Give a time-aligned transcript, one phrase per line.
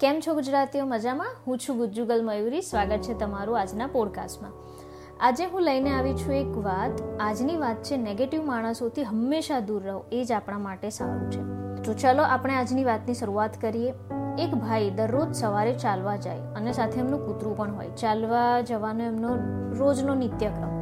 [0.00, 0.86] કેમ છો ગુજરાતીઓ?
[0.86, 1.26] મજામાં?
[1.46, 4.52] હું છું ગુજ્જુગલ મયુરી સ્વાગત છે તમારું આજના પોડકાસ્ટમાં
[5.20, 6.90] આજે હું લઈને આવી છું એક વાત.
[7.20, 10.04] આજની વાત છે નેગેટિવ માણસોથી હંમેશા દૂર રહો.
[10.12, 11.40] એ જ આપણા માટે સારું છે.
[11.82, 13.94] તો ચલો આપણે આજની વાતની શરૂઆત કરીએ.
[14.38, 17.88] એક ભાઈ દરરોજ સવારે ચાલવા જાય અને સાથે એમનું કૂતરું પણ હોય.
[17.88, 19.36] ચાલવા જવાનો એમનો
[19.78, 20.78] રોજનો નિત્યક્રમ.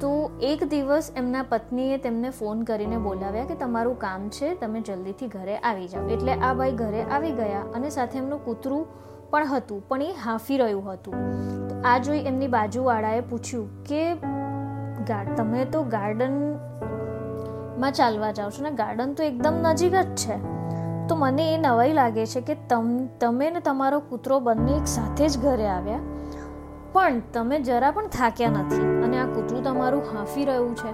[0.00, 0.10] તો
[0.42, 5.56] એક દિવસ એમના પત્નીએ તેમને ફોન કરીને બોલાવ્યા કે તમારું કામ છે, તમે જલ્દીથી ઘરે
[5.58, 6.04] આવી જાઓ.
[6.08, 8.84] એટલે આ ભાઈ ઘરે આવી ગયા અને સાથે એમનું કૂતરું
[9.30, 11.14] પણ હતું, પણ એ હાંફી રહ્યું હતું.
[11.68, 14.02] તો આ જોઈ એમની બાજુવાળાએ પૂછ્યું કે
[15.36, 18.70] તમે તો ગાર્ડનમાં ચાલવા જાઓ છો ને?
[18.82, 20.36] ગાર્ડન તો એકદમ નજીક જ છે.
[21.08, 22.86] તો મને એ નવાઈ લાગે છે કે તમ,
[23.20, 26.00] તમે ને તમારો કૂતરો બંને એક સાથે જ ઘરે આવ્યા.
[26.92, 28.97] પણ તમે જરા પણ થાક્યા નથી.
[29.18, 30.90] અને આ કૂતરું તમારું હાંફી રહ્યું છે?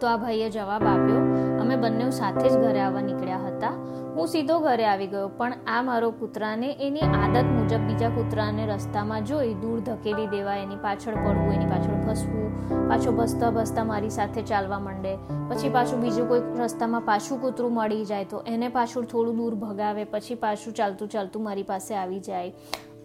[0.00, 1.20] તો આ ભાઈએ જવાબ આપ્યો,
[1.62, 3.72] અમે બંને સાથે જ ઘરે આવવા નીકળ્યા હતા.
[4.16, 9.28] હું સીધો ઘરે આવી ગયો, પણ આ મારો કૂતરાને એની આદત મુજબ બીજા કૂતરાને રસ્તામાં
[9.30, 12.48] જોઈ દૂર ધકેલી દેવા, એની પાછળ પડવું, એની પાછળ ભસવું,
[12.88, 15.12] પાછો ભસતા ભસતા મારી સાથે ચાલવા માંડે.
[15.50, 20.04] પછી પાછું બીજું કોઈ રસ્તામાં પાછું કૂતરું મળી જાય તો એને પાછું થોડું દૂર ભગાવે,
[20.16, 22.52] પછી પાછું ચાલતું ચાલતું મારી પાસે આવી જાય.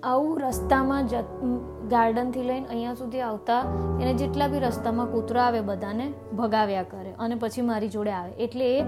[0.03, 1.13] આવું રસ્તામાં જ
[1.89, 3.59] ગાર્ડનથી લઈને અહીંયા સુધી આવતા
[4.01, 8.31] એને જેટલા બી રસ્તામાં કૂતરા આવે બધાને ભગાવ્યા કરે અને પછી મારી જોડે આવે.
[8.31, 8.81] એટલે એ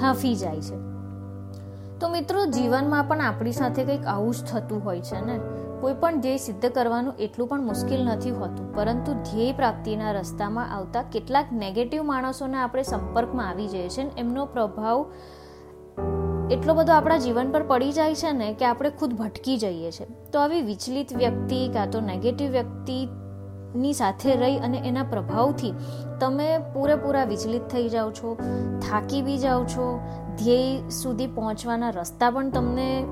[0.00, 0.92] હાંફી જાય છે.
[2.00, 5.40] તો મિત્રો, જીવનમાં પણ આપણી સાથે કંઈક આવું જ થતું હોય છે ને?
[5.80, 8.74] કોઈ પણ ધ્યેય સિદ્ધ કરવાનું એટલું પણ મુશ્કેલ નથી હોતું.
[8.74, 15.06] પરંતુ ધ્યેય પ્રાપ્તિના રસ્તામાં આવતા કેટલાક નેગેટિવ માણસોના આપણે સંપર્કમાં આવી જઈએ છીએ એમનો પ્રભાવ
[16.52, 20.06] એટલો બધો આપણા જીવન પર પડી જાય છે ને કે આપણે ખુદ ભટકી જઈએ છીએ
[20.32, 25.74] તો આવી વિચલિત વ્યક્તિ કાં તો નેગેટિવ વ્યક્તિની સાથે રહી અને એના પ્રભાવથી
[26.20, 28.36] તમે પૂરેપૂરા વિચલિત થઈ જાઓ છો,
[28.88, 30.00] થાકી બી જાઓ છો,
[30.38, 33.02] ધ્યેય સુધી પહોંચવાના રસ્તા પણ તમને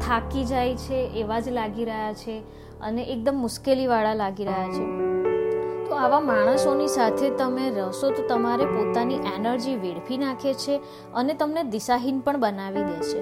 [0.00, 2.38] થાકી જાય છે, એવા જ લાગી રહ્યા છે
[2.80, 5.05] અને એકદમ મુશ્કેલીવાળા લાગી રહ્યા છે.
[5.96, 10.74] તો આવા માણસોની સાથે તમે રહેશો તો તમારે પોતાની એનર્જી વેડફી નાખે છે
[11.14, 13.20] અને તમને દિશાહીન પણ બનાવી દે છે.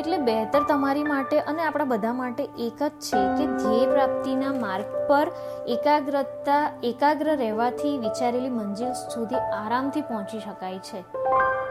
[0.00, 4.84] એટલે બહેતર તમારી માટે અને આપણા બધા માટે એક જ છે કે ધ્યેય પ્રાપ્તિના માર્ગ
[5.08, 5.32] પર
[5.68, 11.00] એકાગ્રતા, એકાગ્ર રહેવાથી વિચારેલી મંજિલ સુધી આરામથી પહોંચી શકાય છે.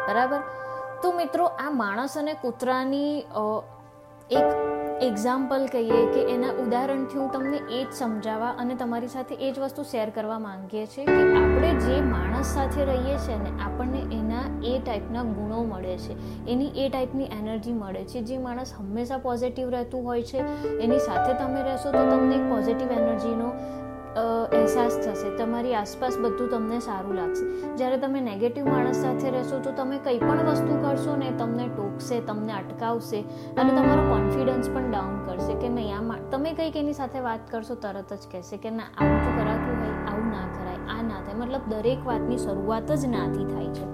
[0.08, 0.42] બરાબર?
[1.02, 3.20] તો મિત્રો, આ માણસ અને કૂતરાની
[4.32, 9.52] એક એક્ઝામ્પલ કહીએ કે એના ઉદાહરણથી હું તમને એ જ સમજાવવા અને તમારી સાથે એ
[9.52, 14.02] જ વસ્તુ શેર કરવા માંગીએ છીએ કે આપણે જે માણસ સાથે રહીએ છીએ ને આપણને
[14.18, 16.14] એના એ ટાઈપના ગુણો મળે છે.
[16.52, 18.22] એની એ ટાઈપની એનર્જી મળે છે.
[18.22, 20.40] જે માણસ હંમેશા પોઝિટિવ રહેતું હોય છે,
[20.80, 23.52] એની સાથે તમે રહેશો તો તમને એક પોઝિટિવ એનર્જીનો
[24.20, 25.30] અહેસાસ થશે.
[25.38, 27.46] તમારી આસપાસ બધું તમને સારું લાગશે.
[27.78, 31.16] જ્યારે તમે નેગેટિવ માણસ સાથે રહેશો તો તમે કંઈ પણ વસ્તુ કરશો
[32.16, 33.20] ને તમને અટકાવશે
[33.58, 37.76] અને તમારો કોન્ફિડન્સ પણ ડાઉન કરશે કે નહીં આ તમે કંઈક એની સાથે વાત કરશો,
[37.76, 41.34] તરત જ કહેશે કે ના, આવું તો કરાતું હોય, આવું ના કરાય, આ ના થાય.
[41.34, 43.86] મતલબ દરેક વાતની શરૂઆત જ નાથી થાય છે.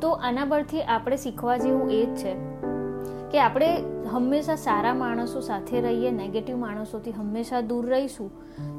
[0.00, 2.34] તો આના પરથી આપણે શીખવા જેવું એ જ છે
[3.30, 8.30] કે આપણે હંમેશા સારા માણસો સાથે રહીએ નેગેટિવ માણસોથી હંમેશા દૂર રહીશું,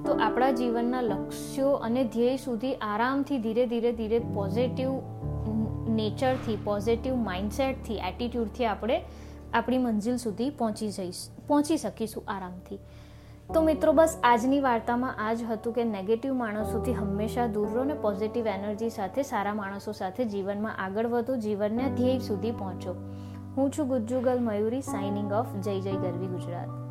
[0.03, 4.89] તો આપણા જીવનના લક્ષ્યો અને ધ્યેય સુધી આરામથી ધીરે ધીરે ધીરે પોઝિટિવ
[5.95, 9.01] નેચરથી, પોઝિટિવ માઇન્ડસેટથી, એટીટ્યૂડથી આપણે
[9.53, 12.79] આપણી મંજિલ સુધી પહોંચી જઈશ, પહોંચી શકીશું આરામથી.
[13.53, 17.93] તો મિત્રો, બસ આજની વાર્તામાં આ જ હતું કે નેગેટિવ માણસોથી હંમેશા દૂર રહો ને
[17.93, 22.95] પોઝિટિવ એનર્જી સાથે, સારા માણસો સાથે જીવનમાં આગળ વધો, જીવનના ધ્યેય સુધી પહોંચો.
[23.57, 26.84] હું છું ગુજ્જુગલ મયુરી સાઇનિંગ ઓફ જય જય ગરવી ગુજરાત.